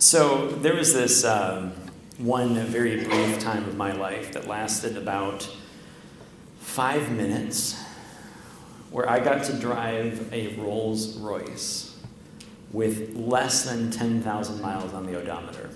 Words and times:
So 0.00 0.46
there 0.46 0.76
was 0.76 0.94
this 0.94 1.24
um, 1.24 1.72
one 2.18 2.54
very 2.66 3.04
brief 3.04 3.40
time 3.40 3.64
of 3.64 3.76
my 3.76 3.92
life 3.92 4.32
that 4.32 4.46
lasted 4.46 4.96
about 4.96 5.50
five 6.60 7.10
minutes 7.10 7.82
where 8.92 9.10
I 9.10 9.18
got 9.18 9.42
to 9.46 9.54
drive 9.54 10.32
a 10.32 10.54
Rolls 10.54 11.16
Royce 11.18 11.96
with 12.70 13.16
less 13.16 13.64
than 13.64 13.90
10,000 13.90 14.62
miles 14.62 14.94
on 14.94 15.04
the 15.04 15.20
odometer. 15.20 15.68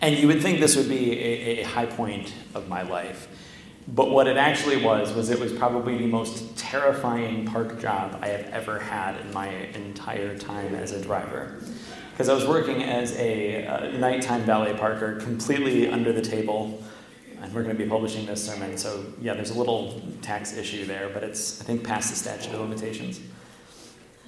And 0.00 0.16
you 0.16 0.28
would 0.28 0.40
think 0.40 0.60
this 0.60 0.76
would 0.76 0.88
be 0.88 1.12
a, 1.18 1.60
a, 1.60 1.62
high 1.64 1.86
point 1.86 2.32
of 2.54 2.68
my 2.68 2.82
life. 2.82 3.26
But 3.88 4.10
what 4.10 4.28
it 4.28 4.36
actually 4.36 4.76
was, 4.76 5.12
was 5.12 5.28
it 5.28 5.40
was 5.40 5.52
probably 5.52 5.98
the 5.98 6.06
most 6.06 6.56
terrifying 6.56 7.46
park 7.46 7.80
job 7.80 8.20
I 8.22 8.28
have 8.28 8.46
ever 8.52 8.78
had 8.78 9.20
in 9.20 9.32
my 9.32 9.48
entire 9.48 10.38
time 10.38 10.76
as 10.76 10.92
a 10.92 11.02
driver. 11.02 11.60
Because 12.20 12.28
I 12.28 12.34
was 12.34 12.46
working 12.46 12.82
as 12.82 13.16
a, 13.16 13.64
a 13.64 13.92
nighttime 13.96 14.42
valet 14.42 14.74
parker, 14.74 15.14
completely 15.20 15.88
under 15.88 16.12
the 16.12 16.20
table 16.20 16.78
and 17.40 17.50
we're 17.54 17.62
going 17.62 17.74
to 17.74 17.82
be 17.82 17.88
publishing 17.88 18.26
this 18.26 18.44
sermon, 18.44 18.76
so 18.76 19.06
yeah, 19.22 19.32
there's 19.32 19.52
a 19.52 19.58
little 19.58 20.02
tax 20.20 20.54
issue 20.54 20.84
there, 20.84 21.08
but 21.14 21.24
it's, 21.24 21.62
I 21.62 21.64
think, 21.64 21.82
past 21.82 22.10
the 22.10 22.16
statute 22.16 22.52
of 22.52 22.60
limitations. 22.60 23.20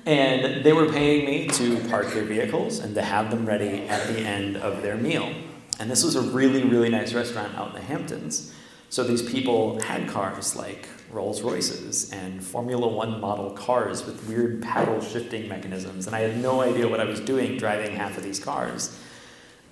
And 0.06 0.64
they 0.64 0.72
were 0.72 0.90
paying 0.90 1.26
me 1.26 1.48
to 1.48 1.86
park 1.90 2.10
their 2.14 2.24
vehicles 2.24 2.78
and 2.78 2.94
to 2.94 3.02
have 3.02 3.30
them 3.30 3.44
ready 3.44 3.86
at 3.88 4.06
the 4.06 4.20
end 4.20 4.56
of 4.56 4.80
their 4.80 4.96
meal. 4.96 5.30
And 5.78 5.90
this 5.90 6.02
was 6.02 6.16
a 6.16 6.22
really, 6.22 6.62
really 6.62 6.88
nice 6.88 7.12
restaurant 7.12 7.54
out 7.56 7.68
in 7.68 7.74
the 7.74 7.82
Hamptons. 7.82 8.54
So 8.88 9.04
these 9.04 9.20
people 9.20 9.78
had 9.82 10.08
cars 10.08 10.56
like 10.56 10.88
Rolls 11.12 11.42
Royces 11.42 12.10
and 12.10 12.42
Formula 12.42 12.88
One 12.88 13.20
model 13.20 13.50
cars 13.50 14.04
with 14.06 14.26
weird 14.26 14.62
paddle 14.62 15.00
shifting 15.00 15.48
mechanisms. 15.48 16.06
And 16.06 16.16
I 16.16 16.20
had 16.20 16.38
no 16.38 16.62
idea 16.62 16.88
what 16.88 17.00
I 17.00 17.04
was 17.04 17.20
doing 17.20 17.58
driving 17.58 17.94
half 17.94 18.16
of 18.16 18.24
these 18.24 18.40
cars. 18.40 18.98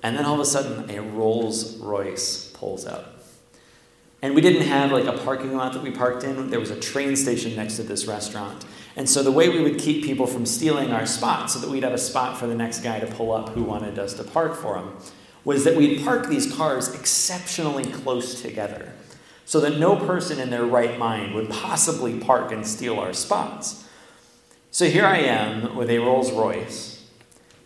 And 0.03 0.17
then 0.17 0.25
all 0.25 0.35
of 0.35 0.41
a 0.41 0.45
sudden, 0.45 0.91
a 0.91 1.03
Rolls 1.03 1.77
Royce 1.79 2.51
pulls 2.55 2.87
up. 2.87 3.25
And 4.23 4.35
we 4.35 4.43
didn't 4.43 4.63
have 4.63 4.93
like 4.93 5.07
a 5.07 5.17
parking 5.25 5.57
lot 5.57 5.73
that 5.73 5.83
we 5.83 5.91
parked 5.91 6.25
in. 6.25 6.51
There 6.51 6.61
was 6.61 6.71
a 6.71 6.79
train 6.79 7.17
station 7.17 7.57
next 7.57 7.77
to 7.77 7.83
this 7.83 8.07
restaurant. 8.07 8.67
And 8.97 9.09
so 9.09 9.23
the 9.23 9.33
way 9.33 9.49
we 9.49 9.63
would 9.63 9.79
keep 9.79 10.05
people 10.05 10.27
from 10.27 10.45
stealing 10.45 10.93
our 10.93 11.07
spot 11.07 11.51
so 11.51 11.59
that 11.61 11.71
we'd 11.71 11.85
have 11.85 11.95
a 11.95 11.99
spot 11.99 12.37
for 12.37 12.47
the 12.47 12.55
next 12.55 12.81
guy 12.81 13.01
to 13.01 13.07
pull 13.07 13.33
up 13.33 13.51
who 13.51 13.63
wanted 13.63 13.99
us 13.99 14.13
to 14.15 14.25
park 14.25 14.55
for 14.55 14.77
him 14.77 14.95
was 15.45 15.65
that 15.65 15.75
we'd 15.75 16.05
park 16.05 16.29
these 16.29 16.53
cars 16.55 16.95
exceptionally 16.95 17.85
close 17.85 18.43
together 18.43 18.93
so 19.51 19.59
that 19.59 19.81
no 19.81 19.97
person 19.97 20.39
in 20.39 20.49
their 20.49 20.65
right 20.65 20.97
mind 20.97 21.35
would 21.35 21.51
possibly 21.51 22.21
park 22.21 22.53
and 22.53 22.65
steal 22.65 23.01
our 23.01 23.13
spots. 23.13 23.85
So 24.71 24.85
here 24.89 25.05
I 25.05 25.17
am 25.17 25.75
with 25.75 25.91
a 25.91 25.99
Rolls 25.99 26.31
Royce 26.31 27.05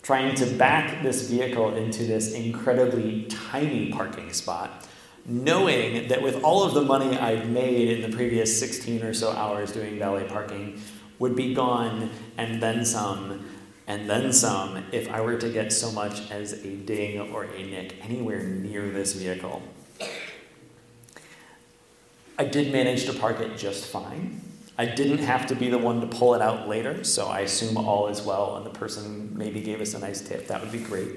trying 0.02 0.34
to 0.36 0.46
back 0.46 1.02
this 1.02 1.28
vehicle 1.28 1.74
into 1.74 2.04
this 2.04 2.32
incredibly 2.32 3.24
tiny 3.24 3.92
parking 3.92 4.32
spot 4.32 4.88
knowing 5.26 6.08
that 6.08 6.22
with 6.22 6.42
all 6.42 6.62
of 6.62 6.72
the 6.72 6.80
money 6.80 7.18
I'd 7.18 7.50
made 7.50 7.90
in 7.90 8.10
the 8.10 8.16
previous 8.16 8.58
16 8.58 9.02
or 9.02 9.12
so 9.12 9.32
hours 9.32 9.70
doing 9.70 9.98
valet 9.98 10.24
parking 10.24 10.80
would 11.18 11.36
be 11.36 11.52
gone 11.52 12.08
and 12.38 12.62
then 12.62 12.86
some 12.86 13.46
and 13.86 14.08
then 14.08 14.32
some 14.32 14.82
if 14.90 15.10
I 15.10 15.20
were 15.20 15.36
to 15.36 15.50
get 15.50 15.70
so 15.70 15.92
much 15.92 16.30
as 16.30 16.64
a 16.64 16.76
ding 16.76 17.20
or 17.20 17.44
a 17.44 17.62
nick 17.62 18.02
anywhere 18.02 18.42
near 18.42 18.90
this 18.90 19.12
vehicle. 19.12 19.62
I 22.38 22.44
did 22.44 22.72
manage 22.72 23.06
to 23.06 23.12
park 23.12 23.40
it 23.40 23.56
just 23.56 23.86
fine. 23.86 24.40
I 24.76 24.86
didn't 24.86 25.18
have 25.18 25.46
to 25.46 25.54
be 25.54 25.68
the 25.68 25.78
one 25.78 26.00
to 26.00 26.06
pull 26.06 26.34
it 26.34 26.42
out 26.42 26.68
later, 26.68 27.04
so 27.04 27.28
I 27.28 27.40
assume 27.40 27.76
all 27.76 28.08
is 28.08 28.22
well, 28.22 28.56
and 28.56 28.66
the 28.66 28.70
person 28.70 29.30
maybe 29.36 29.60
gave 29.60 29.80
us 29.80 29.94
a 29.94 30.00
nice 30.00 30.20
tip. 30.20 30.48
That 30.48 30.60
would 30.60 30.72
be 30.72 30.80
great. 30.80 31.10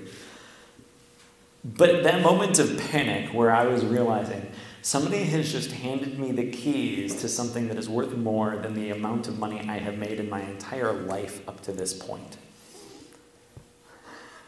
But 1.66 2.04
that 2.04 2.22
moment 2.22 2.60
of 2.60 2.78
panic 2.92 3.34
where 3.34 3.52
I 3.52 3.66
was 3.66 3.84
realizing 3.84 4.52
somebody 4.84 5.24
has 5.24 5.52
just 5.52 5.72
handed 5.72 6.20
me 6.20 6.32
the 6.32 6.52
keys 6.52 7.20
to 7.22 7.28
something 7.28 7.68
that 7.68 7.78
is 7.78 7.90
worth 7.90 8.16
more 8.16 8.58
than 8.58 8.76
the 8.76 8.92
amount 8.92 9.28
of 9.28 9.40
money 9.40 9.60
I 9.68 9.80
have 9.80 9.98
made 9.98 10.20
in 10.20 10.30
my 10.30 10.42
entire 10.42 10.94
life 10.94 11.48
up 11.50 11.62
to 11.62 11.72
this 11.72 11.94
point. 11.94 12.38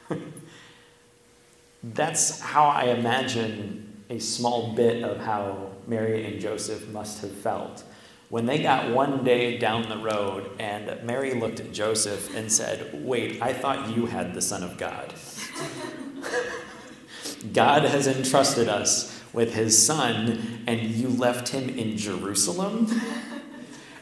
That's 1.83 2.39
how 2.39 2.67
I 2.67 2.85
imagine 2.85 4.03
a 4.09 4.19
small 4.19 4.73
bit 4.73 5.03
of 5.03 5.17
how 5.17 5.68
Mary 5.89 6.25
and 6.25 6.39
Joseph 6.39 6.87
must 6.89 7.21
have 7.21 7.31
felt 7.31 7.83
when 8.29 8.45
they 8.45 8.61
got 8.61 8.91
one 8.91 9.23
day 9.23 9.57
down 9.57 9.89
the 9.89 9.97
road 9.97 10.51
and 10.59 11.03
Mary 11.03 11.33
looked 11.33 11.59
at 11.59 11.73
Joseph 11.73 12.35
and 12.35 12.51
said, 12.51 13.03
Wait, 13.03 13.41
I 13.41 13.53
thought 13.53 13.95
you 13.95 14.05
had 14.05 14.35
the 14.35 14.41
Son 14.41 14.63
of 14.63 14.77
God. 14.77 15.15
God 17.53 17.83
has 17.83 18.05
entrusted 18.05 18.69
us 18.69 19.19
with 19.33 19.53
his 19.53 19.85
son, 19.85 20.63
and 20.67 20.81
you 20.81 21.07
left 21.07 21.49
him 21.49 21.69
in 21.69 21.97
Jerusalem? 21.97 22.87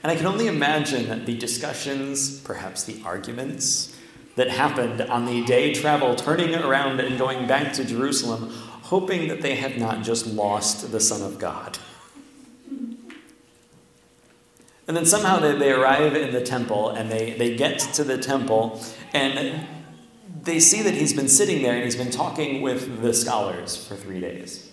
And 0.04 0.12
I 0.12 0.16
can 0.16 0.25
only 0.25 0.48
imagine 0.48 1.25
the 1.25 1.38
discussions, 1.38 2.40
perhaps 2.40 2.84
the 2.84 3.02
arguments, 3.04 3.96
that 4.36 4.50
happened 4.50 5.02
on 5.02 5.25
the 5.25 5.44
day 5.46 5.74
travel, 5.74 6.16
turning 6.16 6.56
around 6.56 7.00
and 7.00 7.18
going 7.18 7.48
back 7.48 7.74
to 7.74 7.84
Jerusalem, 7.84 8.54
hoping 8.88 9.28
that 9.28 9.42
they 9.42 9.56
had 9.56 9.78
not 9.78 10.02
just 10.02 10.25
lost 10.25 10.92
the 10.94 11.00
Son 11.00 11.22
of 11.22 11.38
God. 11.38 11.78
And 14.88 14.96
then 14.96 15.06
somehow 15.06 15.40
they, 15.40 15.58
they 15.58 15.74
arrive 15.74 16.16
in 16.16 16.31
the 16.31 16.42
temple 16.42 16.92
and 16.92 17.12
they, 17.12 17.34
they 17.34 17.58
get 17.58 17.80
to 17.80 18.06
the 18.06 18.18
temple, 18.18 18.81
and 19.14 19.68
they 20.42 20.62
see 20.62 20.81
that 20.81 20.94
he's 20.94 21.14
been 21.14 21.28
sitting 21.28 21.62
there 21.62 21.74
and 21.74 21.84
he's 21.84 21.98
been 21.98 22.12
talking 22.12 22.62
with 22.62 23.02
the 23.02 23.14
scholars 23.14 23.75
for 23.75 23.98
three 23.98 24.22
days. 24.22 24.72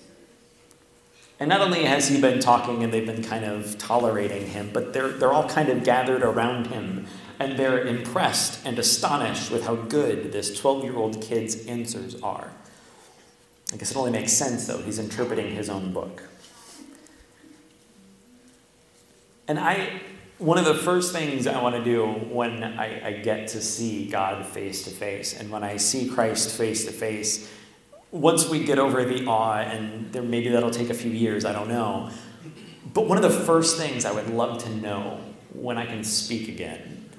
And 1.40 1.48
not 1.48 1.60
only 1.60 1.84
has 1.84 2.08
he 2.08 2.20
been 2.20 2.38
talking 2.38 2.84
and 2.84 2.92
they've 2.92 3.04
been 3.04 3.24
kind 3.24 3.44
of 3.44 3.76
tolerating 3.78 4.46
him, 4.46 4.70
but 4.72 4.92
they're, 4.92 5.08
they're 5.08 5.32
all 5.32 5.48
kind 5.48 5.68
of 5.68 5.82
gathered 5.82 6.22
around 6.22 6.68
him 6.68 7.06
and 7.40 7.58
they're 7.58 7.84
impressed 7.84 8.64
and 8.64 8.78
astonished 8.78 9.50
with 9.50 9.66
how 9.66 9.74
good 9.74 10.30
this 10.30 10.56
12 10.56 10.84
year 10.84 10.96
old 10.96 11.20
kid's 11.20 11.66
answers 11.66 12.14
are. 12.22 12.52
I 13.74 13.76
guess 13.76 13.90
it 13.90 13.96
only 13.96 14.12
makes 14.12 14.32
sense, 14.32 14.68
though. 14.68 14.78
He's 14.78 15.00
interpreting 15.00 15.50
his 15.50 15.68
own 15.68 15.92
book. 15.92 16.22
And 19.48 19.58
I, 19.58 20.00
one 20.38 20.58
of 20.58 20.64
the 20.64 20.74
first 20.74 21.12
things 21.12 21.48
I 21.48 21.60
want 21.60 21.74
to 21.74 21.82
do 21.82 22.06
when 22.06 22.62
I, 22.62 23.08
I 23.08 23.12
get 23.14 23.48
to 23.48 23.60
see 23.60 24.08
God 24.08 24.46
face 24.46 24.84
to 24.84 24.90
face 24.90 25.38
and 25.38 25.50
when 25.50 25.64
I 25.64 25.76
see 25.76 26.08
Christ 26.08 26.56
face 26.56 26.86
to 26.86 26.92
face, 26.92 27.50
once 28.12 28.48
we 28.48 28.62
get 28.62 28.78
over 28.78 29.04
the 29.04 29.26
awe, 29.26 29.58
and 29.58 30.12
there, 30.12 30.22
maybe 30.22 30.50
that'll 30.50 30.70
take 30.70 30.88
a 30.88 30.94
few 30.94 31.10
years, 31.10 31.44
I 31.44 31.52
don't 31.52 31.68
know. 31.68 32.10
But 32.94 33.08
one 33.08 33.18
of 33.18 33.24
the 33.24 33.40
first 33.40 33.76
things 33.76 34.04
I 34.04 34.12
would 34.12 34.30
love 34.30 34.62
to 34.62 34.70
know 34.70 35.20
when 35.52 35.78
I 35.78 35.84
can 35.84 36.04
speak 36.04 36.48
again 36.48 37.10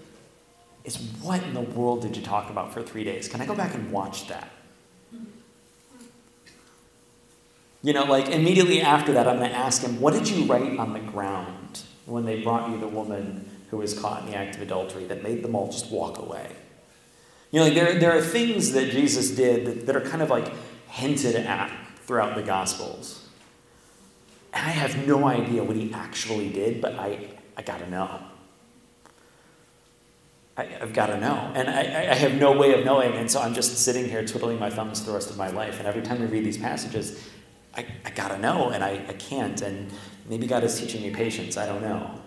is 0.85 0.95
what 1.21 1.43
in 1.43 1.53
the 1.53 1.61
world 1.61 2.01
did 2.01 2.15
you 2.15 2.23
talk 2.23 2.49
about 2.49 2.73
for 2.73 2.81
three 2.81 3.03
days? 3.03 3.27
Can 3.27 3.41
I 3.41 3.45
go 3.45 3.55
back 3.55 3.73
and 3.75 3.91
watch 3.91 4.29
that? 4.29 4.54
You 7.85 7.93
know, 7.93 8.05
like 8.05 8.29
immediately 8.29 8.81
after 8.81 9.13
that, 9.13 9.27
I'm 9.27 9.37
going 9.37 9.51
to 9.51 9.55
ask 9.55 9.83
him, 9.83 10.01
What 10.01 10.13
did 10.13 10.27
you 10.27 10.45
write 10.45 10.79
on 10.79 10.93
the 10.93 10.99
ground? 10.99 11.83
when 12.05 12.25
they 12.25 12.41
brought 12.41 12.69
you 12.69 12.79
the 12.79 12.87
woman 12.87 13.49
who 13.71 13.77
was 13.77 13.97
caught 13.97 14.23
in 14.23 14.31
the 14.31 14.37
act 14.37 14.55
of 14.55 14.61
adultery 14.61 15.05
that 15.05 15.23
made 15.23 15.43
them 15.43 15.55
all 15.55 15.71
just 15.71 15.91
walk 15.91 16.19
away. 16.19 16.47
You 17.51 17.59
know, 17.59 17.65
like 17.65 17.73
there, 17.73 17.99
there 17.99 18.11
are 18.11 18.21
things 18.21 18.73
that 18.73 18.91
Jesus 18.91 19.31
did 19.31 19.65
that, 19.65 19.85
that 19.87 19.95
are 19.95 20.01
kind 20.01 20.21
of 20.21 20.29
like 20.29 20.51
hinted 20.87 21.35
at 21.35 21.71
throughout 22.05 22.35
the 22.35 22.43
Gospels. 22.43 23.27
And 24.53 24.65
I 24.67 24.69
have 24.69 25.07
no 25.07 25.25
idea 25.25 25.63
what 25.63 25.75
he 25.75 25.91
actually 25.93 26.49
did, 26.49 26.79
but 26.79 26.93
I, 26.95 27.27
I 27.57 27.61
gotta 27.61 27.89
know. 27.89 28.19
I, 30.57 30.65
have 30.65 30.93
got 30.93 31.07
to 31.07 31.19
know. 31.19 31.51
And 31.53 31.69
I, 31.69 31.81
I, 31.81 32.15
have 32.15 32.35
no 32.35 32.53
way 32.53 32.73
of 32.79 32.85
knowing. 32.85 33.11
And 33.11 33.29
so 33.29 33.41
I'm 33.41 33.53
just 33.53 33.77
sitting 33.79 34.05
here 34.07 34.25
twiddling 34.25 34.57
my 34.57 34.69
thumbs 34.69 35.03
the 35.03 35.11
rest 35.11 35.29
of 35.29 35.35
my 35.35 35.49
life. 35.49 35.79
And 35.79 35.85
every 35.85 36.01
time 36.01 36.21
I 36.21 36.25
read 36.27 36.45
these 36.45 36.57
passages, 36.57 37.29
I, 37.77 37.85
I 38.05 38.09
got 38.11 38.29
to 38.29 38.37
know, 38.37 38.69
and 38.69 38.83
I, 38.83 39.03
I 39.07 39.13
can't. 39.13 39.61
And 39.61 39.91
Maybe 40.27 40.47
God 40.47 40.63
is 40.63 40.79
teaching 40.79 41.03
me 41.03 41.11
patience. 41.11 41.57
I 41.57 41.65
don't 41.65 41.81
know. 41.81 42.19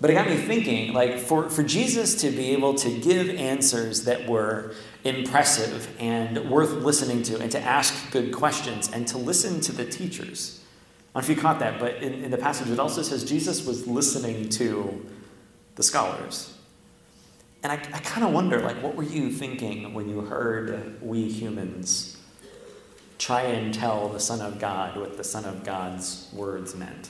But 0.00 0.10
it 0.10 0.14
got 0.14 0.28
me 0.28 0.36
thinking 0.36 0.92
like, 0.92 1.18
for, 1.18 1.48
for 1.48 1.62
Jesus 1.62 2.20
to 2.22 2.30
be 2.30 2.50
able 2.50 2.74
to 2.74 2.90
give 2.98 3.28
answers 3.28 4.04
that 4.04 4.26
were 4.26 4.74
impressive 5.04 5.94
and 6.00 6.50
worth 6.50 6.72
listening 6.72 7.22
to, 7.24 7.38
and 7.38 7.52
to 7.52 7.60
ask 7.60 8.10
good 8.10 8.32
questions, 8.32 8.90
and 8.90 9.06
to 9.08 9.18
listen 9.18 9.60
to 9.60 9.72
the 9.72 9.84
teachers. 9.84 10.60
I 11.14 11.20
don't 11.20 11.28
know 11.28 11.32
if 11.32 11.36
you 11.36 11.40
caught 11.40 11.58
that, 11.60 11.78
but 11.78 11.96
in, 12.02 12.24
in 12.24 12.30
the 12.30 12.38
passage 12.38 12.68
it 12.70 12.80
also 12.80 13.02
says 13.02 13.22
Jesus 13.22 13.64
was 13.64 13.86
listening 13.86 14.48
to 14.50 15.06
the 15.76 15.82
scholars. 15.82 16.56
And 17.62 17.70
I, 17.70 17.76
I 17.76 17.98
kind 18.00 18.26
of 18.26 18.32
wonder, 18.32 18.60
like, 18.60 18.82
what 18.82 18.96
were 18.96 19.04
you 19.04 19.30
thinking 19.30 19.94
when 19.94 20.08
you 20.08 20.22
heard 20.22 21.00
we 21.00 21.28
humans 21.28 22.16
try 23.22 23.42
and 23.42 23.72
tell 23.72 24.08
the 24.08 24.18
Son 24.18 24.40
of 24.40 24.58
God 24.58 24.96
what 24.96 25.16
the 25.16 25.22
Son 25.22 25.44
of 25.44 25.62
God's 25.62 26.28
words 26.32 26.74
meant. 26.74 27.08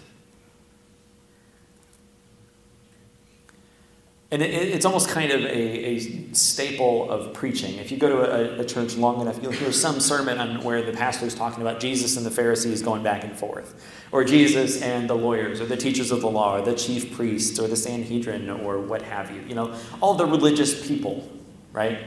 And 4.31 4.43
it, 4.43 4.51
it's 4.51 4.85
almost 4.85 5.09
kind 5.09 5.31
of 5.31 5.43
a, 5.43 5.49
a, 5.49 6.33
staple 6.35 7.11
of 7.11 7.33
preaching. 7.33 7.77
If 7.77 7.91
you 7.91 7.97
go 7.97 8.09
to 8.09 8.59
a, 8.59 8.61
a, 8.61 8.65
church 8.65 8.95
long 8.97 9.23
enough, 9.23 9.43
you'll 9.43 9.53
hear 9.53 9.73
some 9.73 10.01
sermon 10.01 10.39
on 10.39 10.63
where 10.63 10.83
the 10.83 10.93
pastor's 10.93 11.35
talking 11.35 11.63
about 11.63 11.81
Jesus 11.81 12.17
and 12.19 12.25
the 12.25 12.31
Pharisees 12.31 12.83
going 12.83 13.03
back 13.03 13.25
and 13.25 13.39
forth, 13.39 13.83
or 14.11 14.23
Jesus 14.23 14.83
and 14.83 15.09
the 15.09 15.15
lawyers, 15.15 15.61
or 15.61 15.67
the 15.67 15.77
teachers 15.77 16.11
of 16.11 16.21
the 16.21 16.31
law, 16.31 16.59
or 16.59 16.63
the 16.63 16.75
chief 16.75 17.15
priests, 17.15 17.59
or 17.59 17.69
the 17.69 17.77
Sanhedrin, 17.77 18.49
or 18.51 18.81
what 18.81 19.03
have 19.03 19.31
you. 19.31 19.43
You 19.43 19.55
know, 19.55 19.75
all 20.01 20.15
the 20.15 20.27
religious 20.27 20.87
people, 20.87 21.31
right? 21.73 21.99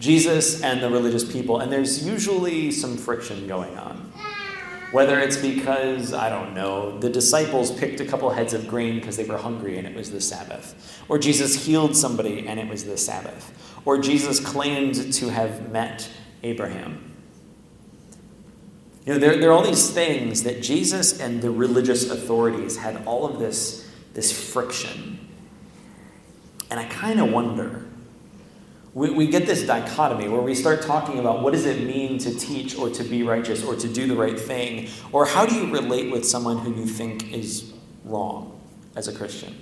Jesus 0.00 0.62
and 0.62 0.82
the 0.82 0.90
religious 0.90 1.30
people, 1.30 1.60
and 1.60 1.70
there's 1.70 2.06
usually 2.06 2.70
some 2.70 2.96
friction 2.96 3.46
going 3.46 3.76
on. 3.78 4.12
Whether 4.92 5.18
it's 5.18 5.36
because, 5.36 6.12
I 6.12 6.28
don't 6.28 6.54
know, 6.54 6.98
the 6.98 7.10
disciples 7.10 7.72
picked 7.72 8.00
a 8.00 8.04
couple 8.04 8.30
heads 8.30 8.54
of 8.54 8.68
grain 8.68 9.00
because 9.00 9.16
they 9.16 9.24
were 9.24 9.38
hungry 9.38 9.76
and 9.76 9.88
it 9.88 9.96
was 9.96 10.10
the 10.10 10.20
Sabbath, 10.20 11.02
or 11.08 11.18
Jesus 11.18 11.66
healed 11.66 11.96
somebody 11.96 12.46
and 12.46 12.60
it 12.60 12.68
was 12.68 12.84
the 12.84 12.96
Sabbath, 12.96 13.52
or 13.84 13.98
Jesus 13.98 14.38
claimed 14.38 15.12
to 15.14 15.30
have 15.30 15.72
met 15.72 16.08
Abraham. 16.42 17.14
You 19.04 19.14
know, 19.14 19.18
there, 19.18 19.36
there 19.36 19.50
are 19.50 19.52
all 19.52 19.64
these 19.64 19.90
things 19.90 20.44
that 20.44 20.62
Jesus 20.62 21.20
and 21.20 21.42
the 21.42 21.50
religious 21.50 22.10
authorities 22.10 22.78
had 22.78 23.04
all 23.04 23.26
of 23.26 23.38
this, 23.38 23.88
this 24.14 24.32
friction. 24.52 25.28
And 26.70 26.80
I 26.80 26.84
kind 26.86 27.20
of 27.20 27.30
wonder 27.30 27.83
we, 28.94 29.10
we 29.10 29.26
get 29.26 29.46
this 29.46 29.66
dichotomy 29.66 30.28
where 30.28 30.40
we 30.40 30.54
start 30.54 30.82
talking 30.82 31.18
about 31.18 31.42
what 31.42 31.52
does 31.52 31.66
it 31.66 31.84
mean 31.84 32.18
to 32.18 32.32
teach 32.32 32.76
or 32.76 32.88
to 32.90 33.02
be 33.02 33.24
righteous 33.24 33.64
or 33.64 33.74
to 33.74 33.88
do 33.88 34.06
the 34.06 34.14
right 34.14 34.38
thing, 34.38 34.88
or 35.10 35.26
how 35.26 35.44
do 35.44 35.54
you 35.54 35.72
relate 35.72 36.12
with 36.12 36.24
someone 36.24 36.58
who 36.58 36.72
you 36.72 36.86
think 36.86 37.32
is 37.32 37.72
wrong 38.04 38.60
as 38.94 39.08
a 39.08 39.12
Christian? 39.12 39.56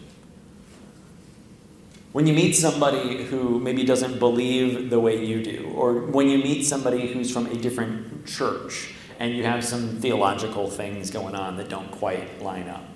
When 2.12 2.26
you 2.26 2.34
meet 2.34 2.52
somebody 2.52 3.24
who 3.24 3.58
maybe 3.58 3.84
doesn't 3.84 4.18
believe 4.18 4.90
the 4.90 5.00
way 5.00 5.24
you 5.24 5.42
do, 5.42 5.72
or 5.74 5.94
when 5.94 6.28
you 6.28 6.36
meet 6.36 6.64
somebody 6.64 7.10
who's 7.10 7.30
from 7.30 7.46
a 7.46 7.54
different 7.54 8.26
church 8.26 8.92
and 9.18 9.34
you 9.34 9.44
have 9.44 9.64
some 9.64 9.98
theological 9.98 10.68
things 10.68 11.10
going 11.10 11.34
on 11.34 11.56
that 11.56 11.70
don't 11.70 11.90
quite 11.90 12.42
line 12.42 12.68
up. 12.68 12.91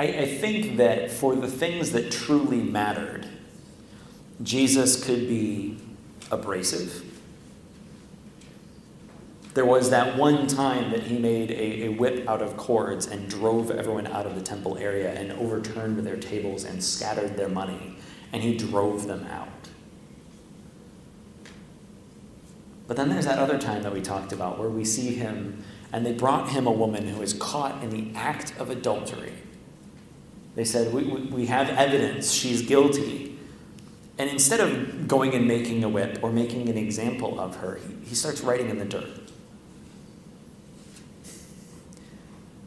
I, 0.00 0.04
I 0.04 0.24
think 0.24 0.78
that 0.78 1.10
for 1.10 1.36
the 1.36 1.46
things 1.46 1.92
that 1.92 2.10
truly 2.10 2.62
mattered, 2.62 3.26
Jesus 4.42 5.04
could 5.04 5.28
be 5.28 5.76
abrasive. 6.30 7.04
There 9.52 9.66
was 9.66 9.90
that 9.90 10.16
one 10.16 10.46
time 10.46 10.90
that 10.92 11.02
he 11.02 11.18
made 11.18 11.50
a, 11.50 11.84
a, 11.84 11.88
whip 11.90 12.26
out 12.26 12.40
of 12.40 12.56
cords 12.56 13.08
and 13.08 13.28
drove 13.28 13.70
everyone 13.70 14.06
out 14.06 14.24
of 14.24 14.36
the 14.36 14.40
temple 14.40 14.78
area 14.78 15.12
and 15.12 15.32
overturned 15.32 15.98
their 15.98 16.16
tables 16.16 16.64
and 16.64 16.82
scattered 16.82 17.36
their 17.36 17.50
money, 17.50 17.98
and 18.32 18.42
he 18.42 18.56
drove 18.56 19.06
them 19.06 19.26
out. 19.26 19.48
But 22.88 22.96
then 22.96 23.10
there's 23.10 23.26
that 23.26 23.38
other 23.38 23.58
time 23.58 23.82
that 23.82 23.92
we 23.92 24.00
talked 24.00 24.32
about 24.32 24.58
where 24.58 24.70
we 24.70 24.82
see 24.86 25.14
him 25.14 25.62
and 25.92 26.06
they 26.06 26.12
brought 26.12 26.48
him 26.48 26.66
a 26.66 26.72
woman 26.72 27.06
who 27.08 27.20
is 27.20 27.34
caught 27.34 27.82
in 27.82 27.90
the 27.90 28.18
act 28.18 28.54
of 28.58 28.70
adultery. 28.70 29.34
They 30.60 30.64
said, 30.64 30.92
we, 30.92 31.04
we, 31.04 31.46
have 31.46 31.70
evidence, 31.70 32.32
she's 32.32 32.60
guilty. 32.60 33.34
And 34.18 34.28
instead 34.28 34.60
of 34.60 35.08
going 35.08 35.32
and 35.32 35.48
making 35.48 35.82
a 35.84 35.88
whip 35.88 36.18
or 36.20 36.30
making 36.30 36.68
an 36.68 36.76
example 36.76 37.40
of 37.40 37.56
her, 37.56 37.76
he, 37.76 38.08
he 38.10 38.14
starts 38.14 38.42
writing 38.42 38.68
in 38.68 38.78
the 38.78 38.84
dirt. 38.84 39.32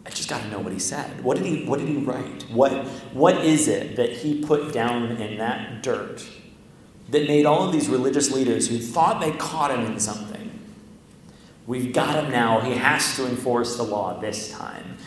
I 0.07 0.09
just 0.09 0.27
got 0.27 0.41
to 0.41 0.49
know 0.49 0.57
what 0.57 0.73
he 0.73 0.79
said. 0.79 1.23
What 1.23 1.37
did 1.37 1.45
he, 1.45 1.65
what 1.65 1.77
did 1.77 1.87
he 1.87 1.97
write? 1.97 2.49
What, 2.49 2.71
what 3.13 3.45
is 3.45 3.67
it 3.67 3.95
that 3.97 4.09
he 4.09 4.43
put 4.43 4.73
down 4.73 5.11
in 5.17 5.37
that 5.37 5.83
dirt 5.83 6.27
that 7.09 7.27
made 7.27 7.45
all 7.45 7.67
of 7.67 7.71
these 7.71 7.89
religious 7.89 8.31
leaders 8.31 8.69
who 8.69 8.79
thought 8.79 9.21
they 9.21 9.33
caught 9.33 9.69
him 9.69 9.85
in 9.85 9.99
something? 9.99 10.49
We've 11.67 11.93
got 11.93 12.23
him 12.23 12.31
now. 12.31 12.59
He 12.61 12.73
has 12.73 13.15
to 13.17 13.27
enforce 13.27 13.77
the 13.77 13.83
law 13.83 14.19
this 14.19 14.51
time. 14.51 14.97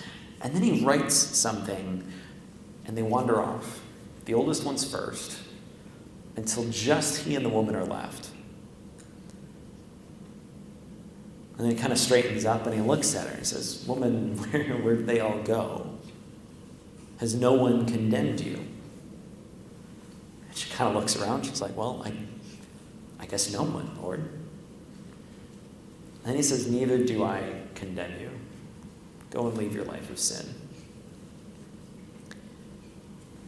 And 0.41 0.55
then 0.55 0.62
he 0.62 0.85
writes 0.85 1.17
something 1.17 2.12
and 2.87 2.97
they 2.97 3.03
wander 3.03 3.41
off. 3.43 3.81
The 4.25 4.35
oldest 4.35 4.65
one's 4.65 4.88
first, 4.88 5.38
until 6.37 6.69
just 6.71 7.25
he 7.25 7.37
and 7.37 7.44
the 7.44 7.49
woman 7.49 7.75
are 7.75 7.85
left. 7.85 8.31
And 11.56 11.65
then 11.65 11.75
he 11.75 11.81
kind 11.81 11.93
of 11.93 11.99
straightens 11.99 12.44
up 12.44 12.67
and 12.67 12.75
he 12.75 12.81
looks 12.81 13.15
at 13.15 13.27
her 13.29 13.35
and 13.35 13.47
says, 13.47 13.85
Woman, 13.87 14.37
where, 14.50 14.65
where 14.79 14.97
did 14.97 15.06
they 15.06 15.21
all 15.21 15.38
go? 15.43 15.91
Has 17.19 17.35
no 17.35 17.55
one 17.55 17.87
condemned 17.87 18.41
you? 18.41 18.56
And 20.49 20.56
she 20.56 20.71
kind 20.71 20.91
of 20.91 20.97
looks 21.00 21.17
around. 21.17 21.47
She's 21.47 21.62
like, 21.62 21.75
Well, 21.77 22.03
I, 22.05 22.12
I 23.19 23.27
guess 23.27 23.50
no 23.53 23.62
one, 23.62 23.97
Lord. 24.03 24.21
And 24.21 24.31
then 26.25 26.37
he 26.37 26.43
says, 26.43 26.71
Neither 26.71 26.99
do 27.05 27.25
I 27.25 27.62
condemn 27.75 28.21
you. 28.21 28.31
Go 29.31 29.47
and 29.49 29.56
leave 29.56 29.75
your 29.75 29.85
life 29.85 30.11
of 30.11 30.19
sin. 30.19 30.47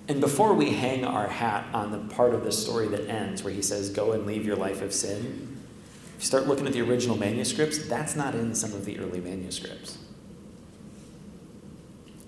And 0.09 0.23
before 0.23 0.55
we 0.55 0.71
hang 0.71 1.05
our 1.05 1.29
hat 1.29 1.67
on 1.75 1.93
the 1.93 2.15
part 2.15 2.35
of 2.35 2.43
the 2.43 2.51
story 2.51 2.89
that 2.89 3.09
ends, 3.09 3.45
where 3.45 3.53
he 3.53 3.61
says, 3.61 3.91
Go 3.91 4.13
and 4.13 4.27
leave 4.27 4.47
your 4.47 4.57
life 4.57 4.81
of 4.81 4.95
sin, 4.95 5.59
if 6.17 6.23
you 6.23 6.27
start 6.27 6.49
looking 6.49 6.67
at 6.67 6.73
the 6.73 6.81
original 6.81 7.17
manuscripts, 7.17 7.79
that's 7.87 8.17
not 8.17 8.35
in 8.35 8.55
some 8.55 8.73
of 8.73 8.87
the 8.87 8.99
early 8.99 9.21
manuscripts. 9.21 9.99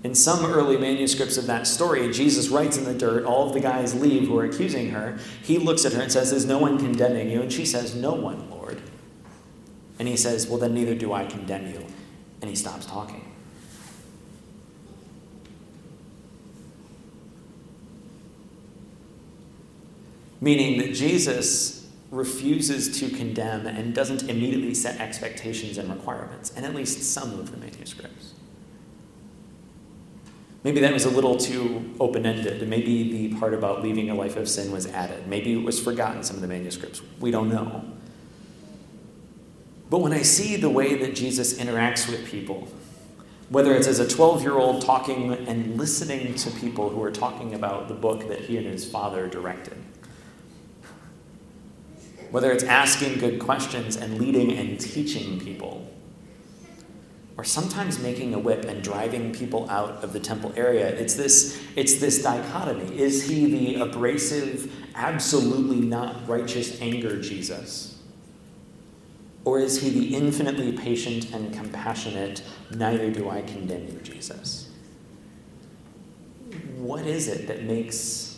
In 0.04 0.14
some 0.14 0.46
early 0.46 0.78
manuscripts 0.78 1.36
of 1.36 1.46
that 1.46 1.66
story, 1.66 2.10
Jesus 2.12 2.48
writes 2.48 2.76
in 2.76 2.84
the 2.84 2.94
dirt, 2.94 3.24
all 3.24 3.48
of 3.48 3.54
the 3.54 3.60
guys 3.60 3.94
leave 4.00 4.28
who 4.28 4.38
are 4.38 4.44
accusing 4.44 4.90
her. 4.90 5.18
He 5.42 5.58
looks 5.58 5.84
at 5.84 5.92
her 5.94 6.02
and 6.02 6.12
says, 6.12 6.32
Is 6.32 6.46
no 6.46 6.58
one 6.58 6.78
condemning 6.78 7.30
you? 7.30 7.40
And 7.42 7.52
she 7.52 7.64
says, 7.64 7.94
No 7.94 8.12
one, 8.12 8.48
Lord. 8.50 8.80
And 9.98 10.06
he 10.06 10.16
says, 10.16 10.46
Well, 10.46 10.58
then 10.58 10.74
neither 10.74 10.94
do 10.94 11.12
I 11.12 11.26
condemn 11.26 11.66
you. 11.66 11.84
And 12.40 12.48
he 12.48 12.56
stops 12.56 12.86
talking. 12.86 13.29
Meaning 20.40 20.78
that 20.78 20.94
Jesus 20.94 21.88
refuses 22.10 22.98
to 22.98 23.08
condemn 23.08 23.66
and 23.66 23.94
doesn't 23.94 24.28
immediately 24.28 24.74
set 24.74 25.00
expectations 25.00 25.78
and 25.78 25.88
requirements, 25.88 26.52
and 26.56 26.64
at 26.64 26.74
least 26.74 27.02
some 27.02 27.38
of 27.38 27.50
the 27.50 27.56
manuscripts. 27.56 28.34
Maybe 30.62 30.80
that 30.80 30.92
was 30.92 31.06
a 31.06 31.10
little 31.10 31.36
too 31.36 31.94
open 32.00 32.26
ended. 32.26 32.68
Maybe 32.68 33.28
the 33.28 33.38
part 33.38 33.54
about 33.54 33.82
leaving 33.82 34.10
a 34.10 34.14
life 34.14 34.36
of 34.36 34.48
sin 34.48 34.72
was 34.72 34.86
added. 34.86 35.26
Maybe 35.26 35.54
it 35.54 35.62
was 35.62 35.80
forgotten 35.80 36.22
some 36.22 36.36
of 36.36 36.42
the 36.42 36.48
manuscripts. 36.48 37.00
We 37.18 37.30
don't 37.30 37.48
know. 37.48 37.84
But 39.88 39.98
when 39.98 40.12
I 40.12 40.22
see 40.22 40.56
the 40.56 40.68
way 40.68 40.96
that 40.96 41.14
Jesus 41.14 41.54
interacts 41.54 42.08
with 42.08 42.26
people, 42.26 42.68
whether 43.48 43.74
it's 43.74 43.88
as 43.88 43.98
a 43.98 44.06
12 44.06 44.42
year 44.42 44.56
old 44.56 44.82
talking 44.82 45.32
and 45.32 45.76
listening 45.76 46.34
to 46.34 46.50
people 46.52 46.90
who 46.90 47.02
are 47.02 47.10
talking 47.10 47.54
about 47.54 47.88
the 47.88 47.94
book 47.94 48.28
that 48.28 48.40
he 48.40 48.56
and 48.58 48.66
his 48.66 48.88
father 48.88 49.28
directed, 49.28 49.76
whether 52.30 52.52
it's 52.52 52.64
asking 52.64 53.18
good 53.18 53.38
questions 53.40 53.96
and 53.96 54.18
leading 54.18 54.52
and 54.52 54.80
teaching 54.80 55.40
people, 55.40 55.88
or 57.36 57.44
sometimes 57.44 57.98
making 57.98 58.34
a 58.34 58.38
whip 58.38 58.64
and 58.64 58.82
driving 58.82 59.32
people 59.32 59.68
out 59.70 60.04
of 60.04 60.12
the 60.12 60.20
temple 60.20 60.52
area. 60.56 60.88
It's 60.88 61.14
this, 61.14 61.62
it's 61.74 61.98
this 61.98 62.22
dichotomy. 62.22 62.98
Is 62.98 63.28
he 63.28 63.46
the 63.50 63.82
abrasive, 63.82 64.70
absolutely 64.94 65.80
not 65.80 66.28
righteous 66.28 66.80
anger 66.80 67.20
Jesus? 67.20 67.98
Or 69.44 69.58
is 69.58 69.80
he 69.80 69.88
the 69.88 70.14
infinitely 70.14 70.72
patient 70.72 71.32
and 71.32 71.52
compassionate, 71.52 72.42
neither 72.70 73.10
do 73.10 73.30
I 73.30 73.40
condemn 73.42 73.88
you, 73.88 73.98
Jesus? 74.02 74.68
What 76.76 77.06
is 77.06 77.26
it 77.26 77.46
that 77.46 77.64
makes 77.64 78.29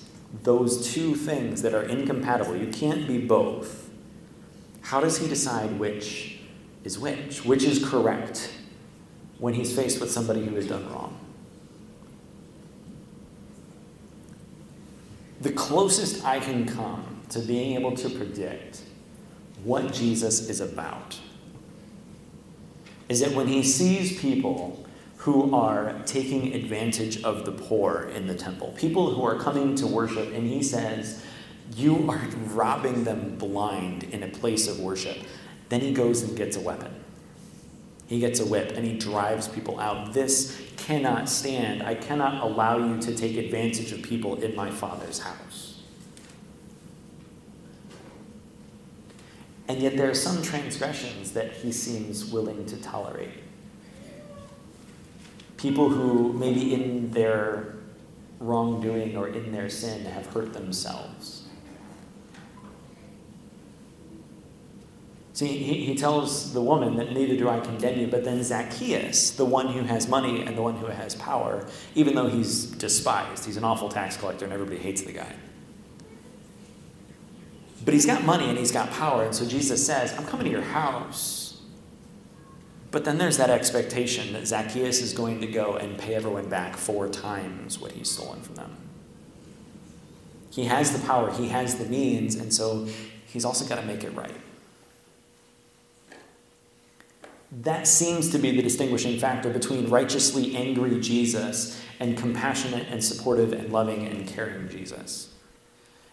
those 0.42 0.92
two 0.92 1.14
things 1.14 1.62
that 1.62 1.74
are 1.74 1.82
incompatible? 1.82 2.56
You 2.56 2.68
can't 2.68 3.06
be 3.06 3.18
both 3.18 3.82
how 4.82 5.00
does 5.00 5.18
he 5.18 5.28
decide 5.28 5.78
which 5.78 6.38
is 6.84 6.98
which? 6.98 7.44
Which 7.44 7.62
is 7.62 7.82
correct 7.84 8.52
when 9.38 9.54
he's 9.54 9.74
faced 9.74 10.00
with 10.00 10.10
somebody 10.10 10.44
who 10.44 10.54
has 10.56 10.66
done 10.66 10.86
wrong? 10.92 11.18
The 15.40 15.52
closest 15.52 16.24
I 16.24 16.40
can 16.40 16.66
come 16.66 17.20
to 17.30 17.38
being 17.38 17.74
able 17.74 17.96
to 17.96 18.10
predict 18.10 18.82
what 19.64 19.92
Jesus 19.92 20.48
is 20.50 20.60
about 20.60 21.18
is 23.08 23.20
that 23.20 23.32
when 23.32 23.46
he 23.46 23.62
sees 23.62 24.20
people 24.20 24.84
who 25.22 25.54
are 25.54 25.94
taking 26.04 26.52
advantage 26.52 27.22
of 27.22 27.44
the 27.44 27.52
poor 27.52 28.10
in 28.12 28.26
the 28.26 28.34
temple, 28.34 28.74
people 28.76 29.14
who 29.14 29.24
are 29.24 29.38
coming 29.38 29.76
to 29.76 29.86
worship, 29.86 30.32
and 30.34 30.48
he 30.48 30.60
says, 30.60 31.24
you 31.76 32.10
are 32.10 32.20
robbing 32.52 33.04
them 33.04 33.36
blind 33.38 34.02
in 34.04 34.24
a 34.24 34.28
place 34.28 34.66
of 34.66 34.80
worship. 34.80 35.16
Then 35.68 35.80
he 35.80 35.92
goes 35.92 36.22
and 36.22 36.36
gets 36.36 36.56
a 36.56 36.60
weapon. 36.60 36.92
He 38.08 38.18
gets 38.18 38.40
a 38.40 38.46
whip 38.46 38.72
and 38.74 38.84
he 38.84 38.98
drives 38.98 39.46
people 39.46 39.78
out. 39.78 40.12
This 40.12 40.60
cannot 40.76 41.28
stand. 41.28 41.84
I 41.84 41.94
cannot 41.94 42.42
allow 42.42 42.78
you 42.78 43.00
to 43.02 43.14
take 43.14 43.36
advantage 43.36 43.92
of 43.92 44.02
people 44.02 44.42
in 44.42 44.56
my 44.56 44.70
Father's 44.70 45.20
house. 45.20 45.82
And 49.68 49.80
yet, 49.80 49.96
there 49.96 50.10
are 50.10 50.14
some 50.14 50.42
transgressions 50.42 51.30
that 51.32 51.52
he 51.52 51.70
seems 51.70 52.26
willing 52.26 52.66
to 52.66 52.76
tolerate. 52.82 53.30
People 55.62 55.88
who, 55.88 56.33
maybe 56.35 56.75
in 56.75 57.11
their 57.12 57.76
wrongdoing 58.40 59.16
or 59.16 59.28
in 59.28 59.52
their 59.52 59.71
sin, 59.71 60.04
have 60.04 60.26
hurt 60.26 60.52
themselves 60.52 61.42
See, 65.35 65.59
he, 65.59 65.87
he 65.87 65.95
tells 65.95 66.52
the 66.52 66.61
woman 66.61 66.97
that 66.97 67.12
neither 67.12 67.37
do 67.37 67.49
I 67.49 67.59
condemn 67.61 67.99
you, 67.99 68.07
but 68.07 68.23
then 68.23 68.45
Zacchaeus, 68.45 69.31
the 69.31 69.47
one 69.47 69.69
who 69.69 69.81
has 69.81 70.07
money 70.07 70.42
and 70.42 70.57
the 70.57 70.62
one 70.62 70.76
who 70.76 70.87
has 70.87 71.14
power, 71.14 71.66
even 71.95 72.14
though 72.14 72.28
he's 72.28 72.66
despised, 72.66 73.47
he's 73.47 73.57
an 73.57 73.64
awful 73.64 73.88
tax 73.88 74.16
collector 74.16 74.45
and 74.45 74.52
everybody 74.52 74.78
hates 74.78 75.02
the 75.02 75.12
guy. 75.12 75.35
But 77.85 77.95
he's 77.95 78.07
got 78.07 78.25
money 78.25 78.49
and 78.49 78.59
he's 78.59 78.71
got 78.71 78.90
power, 78.90 79.25
and 79.25 79.35
so 79.35 79.47
Jesus 79.47 79.85
says, 79.85 80.16
I'm 80.16 80.26
coming 80.26 80.45
to 80.45 80.52
your 80.52 80.62
house. 80.62 81.41
But 82.92 83.06
then 83.06 83.16
there's 83.16 83.38
that 83.38 83.49
expectation 83.49 84.34
that 84.34 84.46
Zacchaeus 84.46 85.00
is 85.00 85.14
going 85.14 85.40
to 85.40 85.46
go 85.46 85.76
and 85.76 85.99
pay 85.99 86.14
everyone 86.14 86.50
back 86.50 86.76
four 86.76 87.08
times 87.08 87.80
what 87.80 87.92
he's 87.92 88.11
stolen 88.11 88.42
from 88.42 88.54
them. 88.54 88.76
He 90.50 90.66
has 90.66 90.92
the 90.92 91.04
power, 91.06 91.32
he 91.32 91.49
has 91.49 91.76
the 91.76 91.87
means, 91.87 92.34
and 92.34 92.52
so 92.52 92.87
he's 93.26 93.46
also 93.46 93.64
got 93.64 93.80
to 93.80 93.87
make 93.87 94.04
it 94.04 94.14
right. 94.14 94.37
That 97.62 97.87
seems 97.87 98.30
to 98.30 98.38
be 98.38 98.54
the 98.54 98.62
distinguishing 98.62 99.18
factor 99.18 99.49
between 99.49 99.88
righteously 99.88 100.54
angry 100.54 101.00
Jesus 101.00 101.82
and 101.99 102.16
compassionate 102.16 102.88
and 102.90 103.02
supportive 103.02 103.54
and 103.54 103.72
loving 103.72 104.06
and 104.06 104.28
caring 104.28 104.68
Jesus. 104.68 105.32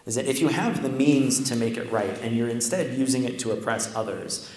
Is 0.06 0.14
that 0.14 0.24
if 0.24 0.40
you 0.40 0.48
have 0.48 0.82
the 0.82 0.88
means 0.88 1.46
to 1.50 1.56
make 1.56 1.76
it 1.76 1.92
right 1.92 2.18
and 2.22 2.34
you're 2.34 2.48
instead 2.48 2.96
using 2.96 3.24
it 3.24 3.38
to 3.40 3.52
oppress 3.52 3.94
others, 3.94 4.50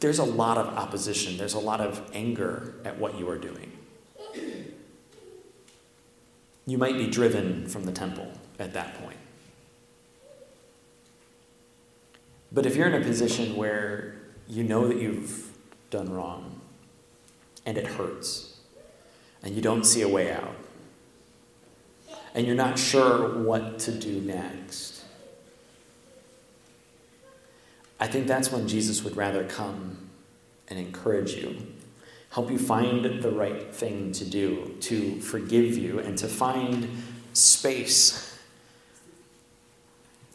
there's 0.00 0.18
a 0.18 0.24
lot 0.24 0.58
of 0.58 0.66
opposition, 0.66 1.36
there's 1.36 1.54
a 1.54 1.58
lot 1.58 1.80
of 1.80 2.02
anger 2.12 2.74
at 2.84 2.98
what 2.98 3.18
you 3.18 3.28
are 3.28 3.38
doing. 3.38 3.72
You 6.66 6.78
might 6.78 6.96
be 6.96 7.06
driven 7.06 7.68
from 7.68 7.84
the 7.84 7.92
temple 7.92 8.32
at 8.58 8.72
that 8.72 8.98
point. 9.00 9.18
But 12.50 12.66
if 12.66 12.76
you're 12.76 12.86
in 12.86 13.00
a 13.00 13.04
position 13.04 13.56
where 13.56 14.16
you 14.48 14.62
know 14.62 14.88
that 14.88 14.98
you've 14.98 15.52
done 15.90 16.12
wrong 16.12 16.60
and 17.66 17.76
it 17.76 17.86
hurts 17.86 18.58
and 19.42 19.54
you 19.54 19.60
don't 19.60 19.84
see 19.84 20.02
a 20.02 20.08
way 20.08 20.32
out 20.32 20.54
and 22.34 22.46
you're 22.46 22.56
not 22.56 22.78
sure 22.78 23.38
what 23.38 23.78
to 23.80 23.92
do 23.92 24.20
next. 24.20 25.03
I 28.00 28.06
think 28.06 28.26
that's 28.26 28.50
when 28.50 28.68
Jesus 28.68 29.02
would 29.04 29.16
rather 29.16 29.44
come 29.44 30.10
and 30.68 30.78
encourage 30.78 31.34
you, 31.34 31.56
help 32.30 32.50
you 32.50 32.58
find 32.58 33.22
the 33.22 33.30
right 33.30 33.74
thing 33.74 34.12
to 34.12 34.24
do, 34.24 34.76
to 34.80 35.20
forgive 35.20 35.76
you, 35.76 36.00
and 36.00 36.18
to 36.18 36.28
find 36.28 36.88
space, 37.32 38.38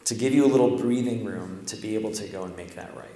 to 0.04 0.14
give 0.14 0.34
you 0.34 0.44
a 0.44 0.48
little 0.48 0.76
breathing 0.76 1.24
room 1.24 1.64
to 1.66 1.76
be 1.76 1.94
able 1.94 2.10
to 2.12 2.26
go 2.28 2.44
and 2.44 2.56
make 2.56 2.74
that 2.74 2.96
right. 2.96 3.08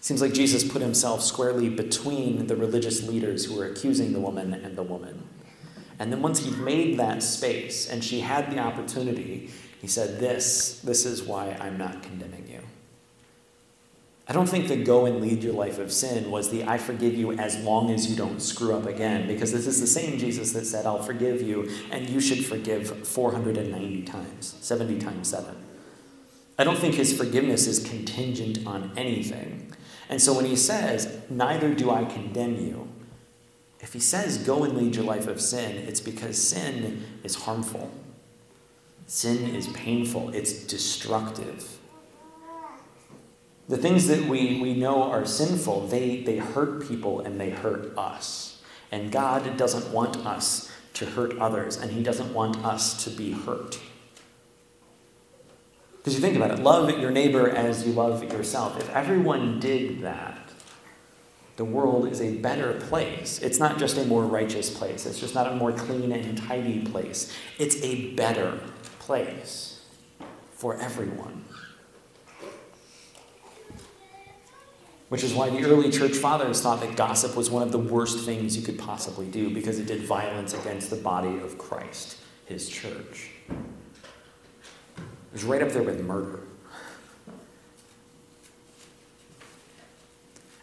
Seems 0.00 0.20
like 0.20 0.32
Jesus 0.32 0.64
put 0.64 0.82
himself 0.82 1.22
squarely 1.22 1.68
between 1.68 2.48
the 2.48 2.56
religious 2.56 3.06
leaders 3.06 3.44
who 3.44 3.54
were 3.54 3.66
accusing 3.66 4.12
the 4.12 4.18
woman 4.18 4.52
and 4.52 4.76
the 4.76 4.82
woman. 4.82 5.28
And 6.00 6.12
then 6.12 6.20
once 6.20 6.40
he'd 6.40 6.58
made 6.58 6.98
that 6.98 7.22
space 7.22 7.88
and 7.88 8.02
she 8.02 8.18
had 8.18 8.50
the 8.50 8.58
opportunity, 8.58 9.50
he 9.82 9.88
said, 9.88 10.20
This, 10.20 10.78
this 10.78 11.04
is 11.04 11.24
why 11.24 11.56
I'm 11.60 11.76
not 11.76 12.04
condemning 12.04 12.46
you. 12.48 12.60
I 14.28 14.32
don't 14.32 14.48
think 14.48 14.68
the 14.68 14.76
go 14.76 15.06
and 15.06 15.20
lead 15.20 15.42
your 15.42 15.54
life 15.54 15.80
of 15.80 15.92
sin 15.92 16.30
was 16.30 16.50
the 16.50 16.62
I 16.64 16.78
forgive 16.78 17.14
you 17.14 17.32
as 17.32 17.58
long 17.64 17.90
as 17.90 18.08
you 18.08 18.16
don't 18.16 18.40
screw 18.40 18.76
up 18.76 18.86
again, 18.86 19.26
because 19.26 19.50
this 19.50 19.66
is 19.66 19.80
the 19.80 19.88
same 19.88 20.18
Jesus 20.18 20.52
that 20.52 20.66
said, 20.66 20.86
I'll 20.86 21.02
forgive 21.02 21.42
you, 21.42 21.68
and 21.90 22.08
you 22.08 22.20
should 22.20 22.46
forgive 22.46 23.06
490 23.08 24.02
times, 24.04 24.54
70 24.60 25.00
times 25.00 25.28
7. 25.28 25.56
I 26.60 26.64
don't 26.64 26.78
think 26.78 26.94
his 26.94 27.16
forgiveness 27.18 27.66
is 27.66 27.80
contingent 27.80 28.64
on 28.64 28.92
anything. 28.96 29.74
And 30.08 30.22
so 30.22 30.32
when 30.32 30.44
he 30.44 30.54
says, 30.54 31.22
Neither 31.28 31.74
do 31.74 31.90
I 31.90 32.04
condemn 32.04 32.54
you, 32.54 32.88
if 33.80 33.92
he 33.92 33.98
says, 33.98 34.38
Go 34.38 34.62
and 34.62 34.76
lead 34.76 34.94
your 34.94 35.04
life 35.04 35.26
of 35.26 35.40
sin, 35.40 35.78
it's 35.88 36.00
because 36.00 36.40
sin 36.40 37.04
is 37.24 37.34
harmful. 37.34 37.90
Sin 39.06 39.54
is 39.54 39.68
painful, 39.68 40.30
it's 40.30 40.64
destructive. 40.64 41.78
The 43.68 43.76
things 43.76 44.06
that 44.08 44.28
we, 44.28 44.60
we 44.60 44.74
know 44.74 45.02
are 45.04 45.24
sinful, 45.24 45.86
they, 45.88 46.20
they 46.22 46.38
hurt 46.38 46.86
people 46.86 47.20
and 47.20 47.40
they 47.40 47.50
hurt 47.50 47.96
us. 47.96 48.60
And 48.90 49.10
God 49.10 49.56
doesn't 49.56 49.92
want 49.92 50.16
us 50.26 50.70
to 50.94 51.06
hurt 51.06 51.38
others, 51.38 51.76
and 51.76 51.90
He 51.90 52.02
doesn't 52.02 52.34
want 52.34 52.62
us 52.64 53.02
to 53.04 53.10
be 53.10 53.32
hurt. 53.32 53.78
Because 55.96 56.14
you 56.14 56.20
think 56.20 56.36
about 56.36 56.50
it 56.50 56.58
love 56.58 56.90
your 56.98 57.10
neighbor 57.12 57.48
as 57.48 57.86
you 57.86 57.92
love 57.92 58.24
yourself. 58.24 58.78
If 58.78 58.90
everyone 58.90 59.60
did 59.60 60.02
that, 60.02 60.38
the 61.56 61.64
world 61.64 62.08
is 62.08 62.20
a 62.20 62.34
better 62.36 62.74
place. 62.74 63.40
It's 63.40 63.58
not 63.58 63.78
just 63.78 63.96
a 63.96 64.04
more 64.04 64.24
righteous 64.24 64.68
place, 64.68 65.06
it's 65.06 65.20
just 65.20 65.34
not 65.34 65.50
a 65.50 65.54
more 65.54 65.72
clean 65.72 66.12
and 66.12 66.36
tidy 66.36 66.80
place. 66.80 67.32
It's 67.58 67.76
a 67.82 68.10
better 68.14 68.58
place 69.02 69.84
for 70.52 70.76
everyone. 70.80 71.44
Which 75.08 75.24
is 75.24 75.34
why 75.34 75.50
the 75.50 75.64
early 75.64 75.90
church 75.90 76.12
fathers 76.12 76.62
thought 76.62 76.80
that 76.80 76.96
gossip 76.96 77.36
was 77.36 77.50
one 77.50 77.62
of 77.62 77.72
the 77.72 77.78
worst 77.78 78.24
things 78.24 78.56
you 78.56 78.62
could 78.62 78.78
possibly 78.78 79.26
do 79.26 79.50
because 79.50 79.78
it 79.78 79.86
did 79.86 80.02
violence 80.04 80.54
against 80.54 80.88
the 80.88 80.96
body 80.96 81.38
of 81.40 81.58
Christ, 81.58 82.16
his 82.46 82.68
church. 82.68 83.30
It 83.50 85.32
was 85.32 85.44
right 85.44 85.62
up 85.62 85.70
there 85.70 85.82
with 85.82 86.00
murder. 86.04 86.40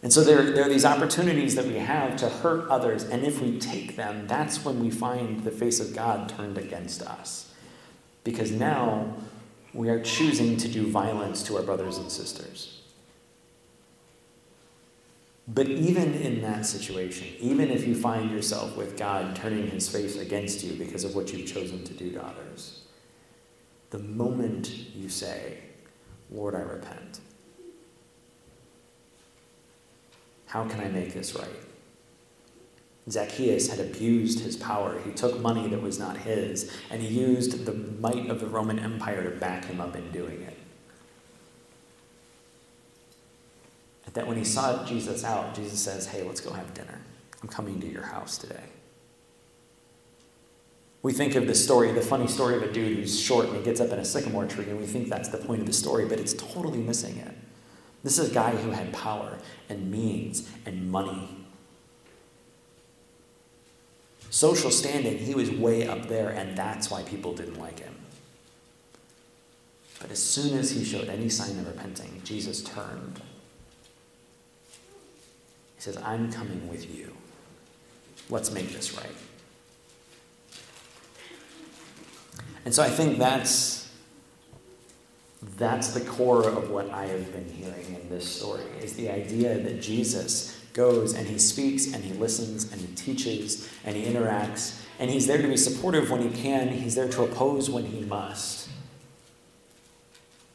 And 0.01 0.13
so 0.13 0.23
there, 0.23 0.51
there 0.51 0.65
are 0.65 0.69
these 0.69 0.85
opportunities 0.85 1.55
that 1.55 1.65
we 1.65 1.75
have 1.75 2.15
to 2.17 2.29
hurt 2.29 2.69
others, 2.69 3.03
and 3.03 3.25
if 3.25 3.41
we 3.41 3.59
take 3.59 3.97
them, 3.97 4.27
that's 4.27 4.63
when 4.63 4.79
we 4.79 4.89
find 4.89 5.43
the 5.43 5.51
face 5.51 5.81
of 5.81 5.93
God 5.93 6.29
turned 6.29 6.57
against 6.57 7.01
us. 7.01 7.48
Because 8.29 8.51
now 8.51 9.11
we 9.73 9.89
are 9.89 9.99
choosing 9.99 10.55
to 10.57 10.67
do 10.67 10.85
violence 10.85 11.41
to 11.41 11.57
our 11.57 11.63
brothers 11.63 11.97
and 11.97 12.11
sisters. 12.11 12.83
But 15.47 15.67
even 15.67 16.13
in 16.13 16.43
that 16.43 16.67
situation, 16.67 17.27
even 17.39 17.71
if 17.71 17.87
you 17.87 17.95
find 17.95 18.29
yourself 18.29 18.77
with 18.77 18.99
God 18.99 19.35
turning 19.35 19.65
his 19.65 19.89
face 19.89 20.15
against 20.15 20.63
you 20.63 20.73
because 20.73 21.03
of 21.03 21.15
what 21.15 21.33
you've 21.33 21.51
chosen 21.51 21.83
to 21.85 21.93
do 21.95 22.11
to 22.11 22.23
others, 22.23 22.83
the 23.89 23.97
moment 23.97 24.69
you 24.95 25.09
say, 25.09 25.57
Lord, 26.29 26.53
I 26.53 26.59
repent. 26.59 27.21
How 30.45 30.65
can 30.65 30.81
I 30.81 30.89
make 30.89 31.15
this 31.15 31.33
right? 31.33 31.68
Zacchaeus 33.11 33.69
had 33.69 33.79
abused 33.79 34.41
his 34.41 34.55
power. 34.55 34.99
He 35.05 35.11
took 35.11 35.39
money 35.39 35.67
that 35.67 35.81
was 35.81 35.97
not 35.97 36.17
his, 36.17 36.71
and 36.89 37.01
he 37.01 37.07
used 37.07 37.65
the 37.65 37.73
might 37.73 38.29
of 38.29 38.39
the 38.39 38.47
Roman 38.47 38.79
Empire 38.79 39.23
to 39.23 39.31
back 39.37 39.65
him 39.65 39.81
up 39.81 39.95
in 39.95 40.11
doing 40.11 40.41
it. 40.41 40.57
And 44.05 44.13
that 44.15 44.27
when 44.27 44.37
he 44.37 44.43
saw 44.43 44.85
Jesus 44.85 45.23
out, 45.23 45.55
Jesus 45.55 45.79
says, 45.79 46.07
Hey, 46.07 46.23
let's 46.23 46.41
go 46.41 46.51
have 46.51 46.73
dinner. 46.73 46.99
I'm 47.41 47.49
coming 47.49 47.79
to 47.81 47.87
your 47.87 48.03
house 48.03 48.37
today. 48.37 48.63
We 51.01 51.13
think 51.13 51.35
of 51.35 51.47
the 51.47 51.55
story, 51.55 51.91
the 51.93 52.01
funny 52.01 52.27
story 52.27 52.57
of 52.57 52.63
a 52.63 52.71
dude 52.71 52.97
who's 52.97 53.17
short 53.17 53.47
and 53.47 53.55
he 53.55 53.63
gets 53.63 53.79
up 53.79 53.91
in 53.91 53.99
a 53.99 54.05
sycamore 54.05 54.45
tree, 54.45 54.65
and 54.65 54.79
we 54.79 54.85
think 54.85 55.07
that's 55.07 55.29
the 55.29 55.37
point 55.37 55.61
of 55.61 55.67
the 55.67 55.73
story, 55.73 56.05
but 56.05 56.19
it's 56.19 56.33
totally 56.33 56.79
missing 56.79 57.17
it. 57.17 57.33
This 58.03 58.19
is 58.19 58.31
a 58.31 58.33
guy 58.33 58.51
who 58.51 58.71
had 58.71 58.91
power 58.91 59.37
and 59.69 59.89
means 59.89 60.49
and 60.65 60.91
money. 60.91 61.38
Social 64.29 64.71
standing, 64.71 65.17
he 65.17 65.33
was 65.35 65.49
way 65.51 65.87
up 65.87 66.07
there, 66.07 66.29
and 66.29 66.57
that's 66.57 66.89
why 66.91 67.03
people 67.03 67.33
didn't 67.33 67.59
like 67.59 67.79
him. 67.79 67.95
But 69.99 70.11
as 70.11 70.21
soon 70.23 70.57
as 70.57 70.71
he 70.71 70.85
showed 70.85 71.09
any 71.09 71.29
sign 71.29 71.57
of 71.59 71.67
repenting, 71.67 72.21
Jesus 72.23 72.63
turned. 72.63 73.21
He 75.75 75.81
says, 75.81 75.97
I'm 75.97 76.31
coming 76.31 76.69
with 76.69 76.95
you. 76.95 77.15
Let's 78.29 78.51
make 78.51 78.69
this 78.71 78.95
right. 78.95 79.15
And 82.65 82.73
so 82.73 82.83
I 82.83 82.89
think 82.89 83.17
that's 83.17 83.89
That's 85.57 85.93
the 85.93 86.01
core 86.01 86.45
of 86.45 86.69
what 86.69 86.89
I 86.89 87.05
have 87.05 87.31
been 87.31 87.47
hearing 87.47 87.95
in 87.95 88.09
this 88.09 88.27
story 88.27 88.63
is 88.81 88.93
the 88.93 89.09
idea 89.09 89.57
that 89.57 89.81
Jesus 89.81 90.59
goes 90.79 91.13
and 91.13 91.27
he 91.27 91.37
speaks 91.37 91.93
and 91.93 92.05
he 92.05 92.13
listens 92.13 92.71
and 92.71 92.79
he 92.79 92.87
teaches 92.95 93.69
and 93.83 93.97
he 93.97 94.05
interacts 94.05 94.81
and 94.97 95.11
he's 95.11 95.27
there 95.27 95.41
to 95.41 95.47
be 95.47 95.57
supportive 95.57 96.09
when 96.09 96.21
he 96.21 96.29
can, 96.41 96.69
he's 96.69 96.95
there 96.95 97.09
to 97.09 97.23
oppose 97.23 97.69
when 97.69 97.85
he 97.85 97.99
must. 97.99 98.69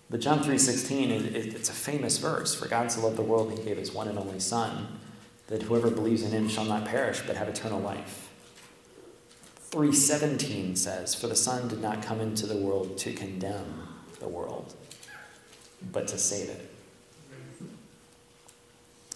But 0.08 0.20
John 0.20 0.42
3:16 0.42 1.34
it's 1.34 1.68
a 1.68 1.74
famous 1.74 2.16
verse, 2.16 2.54
for 2.54 2.66
God 2.68 2.90
so 2.90 3.02
loved 3.02 3.16
the 3.16 3.22
world 3.22 3.52
he 3.52 3.62
gave 3.62 3.76
his 3.76 3.92
one 3.92 4.08
and 4.08 4.18
only 4.18 4.40
son 4.40 4.98
that 5.48 5.62
whoever 5.64 5.90
believes 5.90 6.22
in 6.22 6.30
him 6.30 6.48
shall 6.48 6.64
not 6.64 6.86
perish 6.86 7.20
but 7.26 7.36
have 7.36 7.48
eternal 7.48 7.80
life. 7.80 8.30
3:17 9.70 10.74
says, 10.76 11.14
"For 11.14 11.26
the 11.26 11.36
Son 11.36 11.68
did 11.68 11.82
not 11.82 12.02
come 12.02 12.20
into 12.20 12.46
the 12.46 12.56
world 12.56 12.96
to 12.98 13.12
condemn 13.12 13.88
the 14.20 14.28
world, 14.28 14.72
but 15.92 16.08
to 16.08 16.16
save 16.16 16.48
it." 16.48 16.73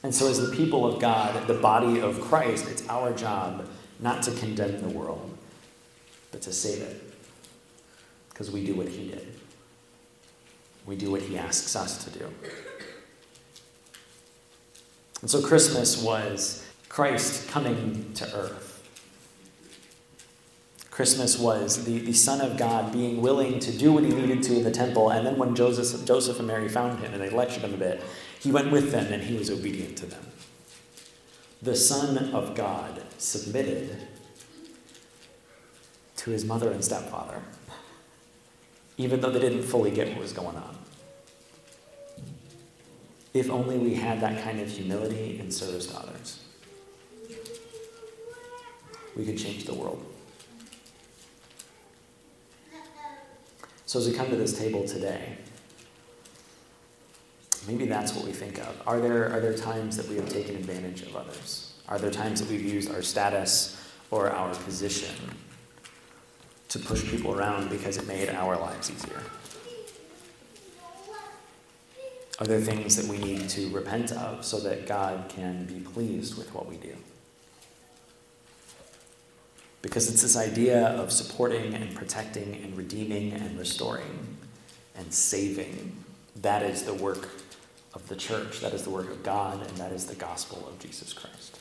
And 0.02 0.14
so 0.14 0.28
as 0.28 0.40
the 0.40 0.54
people 0.56 0.86
of 0.86 1.00
God, 1.00 1.46
the 1.46 1.54
body 1.54 2.00
of 2.00 2.20
Christ, 2.20 2.68
it's 2.68 2.88
our 2.88 3.12
job 3.12 3.68
not 3.98 4.22
to 4.24 4.30
condemn 4.32 4.80
the 4.80 4.88
world, 4.88 5.36
but 6.30 6.40
to 6.42 6.52
save 6.52 6.82
it. 6.82 7.02
Because 8.28 8.50
we 8.50 8.64
do 8.64 8.74
what 8.74 8.88
he 8.88 9.08
did. 9.08 9.26
We 10.86 10.96
do 10.96 11.10
what 11.10 11.22
he 11.22 11.36
asks 11.36 11.74
us 11.74 12.04
to 12.04 12.18
do. 12.18 12.32
And 15.20 15.28
so 15.28 15.42
Christmas 15.42 16.00
was 16.00 16.64
Christ 16.88 17.48
coming 17.48 18.12
to 18.14 18.24
earth. 18.34 18.68
Christmas 20.90 21.38
was 21.38 21.84
the, 21.84 21.98
the 21.98 22.12
Son 22.12 22.40
of 22.40 22.56
God 22.56 22.92
being 22.92 23.20
willing 23.20 23.60
to 23.60 23.70
do 23.70 23.92
what 23.92 24.02
he 24.02 24.10
needed 24.10 24.42
to 24.44 24.56
in 24.56 24.64
the 24.64 24.70
temple. 24.70 25.10
And 25.10 25.26
then 25.26 25.36
when 25.36 25.54
Joseph, 25.54 26.04
Joseph 26.04 26.38
and 26.38 26.48
Mary 26.48 26.68
found 26.68 26.98
him 27.00 27.12
and 27.12 27.22
they 27.22 27.30
lectured 27.30 27.62
him 27.62 27.74
a 27.74 27.76
bit, 27.76 28.02
he 28.40 28.52
went 28.52 28.70
with 28.70 28.92
them 28.92 29.12
and 29.12 29.22
he 29.22 29.36
was 29.36 29.50
obedient 29.50 29.96
to 29.98 30.06
them. 30.06 30.24
The 31.60 31.74
Son 31.74 32.32
of 32.32 32.54
God 32.54 33.02
submitted 33.18 33.96
to 36.16 36.30
his 36.30 36.44
mother 36.44 36.70
and 36.70 36.84
stepfather, 36.84 37.42
even 38.96 39.20
though 39.20 39.30
they 39.30 39.40
didn't 39.40 39.62
fully 39.62 39.90
get 39.90 40.08
what 40.08 40.18
was 40.18 40.32
going 40.32 40.56
on. 40.56 40.76
If 43.34 43.50
only 43.50 43.76
we 43.78 43.94
had 43.94 44.20
that 44.20 44.42
kind 44.42 44.60
of 44.60 44.70
humility 44.70 45.38
and 45.40 45.52
service 45.52 45.86
to 45.88 45.98
others, 45.98 46.40
we 49.16 49.24
could 49.24 49.36
change 49.36 49.64
the 49.64 49.74
world. 49.74 50.04
So, 53.86 53.98
as 53.98 54.06
we 54.06 54.12
come 54.12 54.28
to 54.28 54.36
this 54.36 54.58
table 54.58 54.86
today, 54.86 55.38
maybe 57.66 57.86
that's 57.86 58.14
what 58.14 58.24
we 58.24 58.32
think 58.32 58.58
of. 58.58 58.82
Are 58.86 59.00
there, 59.00 59.32
are 59.32 59.40
there 59.40 59.56
times 59.56 59.96
that 59.96 60.08
we 60.08 60.16
have 60.16 60.28
taken 60.28 60.56
advantage 60.56 61.02
of 61.02 61.16
others? 61.16 61.72
Are 61.88 61.98
there 61.98 62.10
times 62.10 62.40
that 62.40 62.50
we've 62.50 62.62
used 62.62 62.90
our 62.90 63.02
status 63.02 63.82
or 64.10 64.30
our 64.30 64.54
position 64.54 65.14
to 66.68 66.78
push 66.78 67.02
people 67.10 67.34
around 67.34 67.70
because 67.70 67.96
it 67.96 68.06
made 68.06 68.28
our 68.28 68.56
lives 68.58 68.90
easier? 68.90 69.22
Are 72.40 72.46
there 72.46 72.60
things 72.60 72.94
that 72.96 73.06
we 73.06 73.18
need 73.18 73.48
to 73.50 73.68
repent 73.70 74.12
of 74.12 74.44
so 74.44 74.60
that 74.60 74.86
God 74.86 75.28
can 75.28 75.64
be 75.64 75.80
pleased 75.80 76.38
with 76.38 76.54
what 76.54 76.68
we 76.68 76.76
do? 76.76 76.94
Because 79.82 80.10
it's 80.10 80.22
this 80.22 80.36
idea 80.36 80.88
of 80.88 81.10
supporting 81.10 81.74
and 81.74 81.94
protecting 81.94 82.60
and 82.62 82.76
redeeming 82.76 83.32
and 83.32 83.58
restoring 83.58 84.36
and 84.96 85.12
saving. 85.12 86.04
That 86.36 86.62
is 86.62 86.84
the 86.84 86.94
work 86.94 87.28
of 87.98 88.08
the 88.08 88.16
church. 88.16 88.60
That 88.60 88.72
is 88.72 88.84
the 88.84 88.90
work 88.90 89.10
of 89.10 89.22
God, 89.22 89.60
and 89.66 89.76
that 89.78 89.92
is 89.92 90.06
the 90.06 90.14
gospel 90.14 90.66
of 90.68 90.78
Jesus 90.78 91.12
Christ. 91.12 91.57